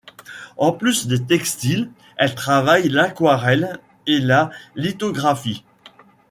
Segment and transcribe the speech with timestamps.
[0.57, 3.77] En plus des textiles, elle travaille l'aquarelle
[4.07, 5.63] et la lithographie.